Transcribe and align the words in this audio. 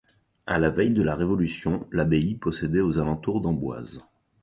À 0.47 0.57
la 0.57 0.71
veille 0.71 0.95
de 0.95 1.03
la 1.03 1.15
Révolution, 1.15 1.87
l'abbaye 1.91 2.33
possédait 2.33 2.81
aux 2.81 2.97
alentours 2.97 3.39
d'Amboise. 3.39 3.99